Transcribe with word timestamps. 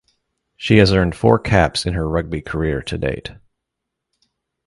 She 0.57 0.77
has 0.77 0.91
earned 0.91 1.13
four 1.15 1.37
caps 1.37 1.85
in 1.85 1.93
her 1.93 2.09
rugby 2.09 2.41
career 2.41 2.81
to 2.81 2.97
date. 2.97 3.33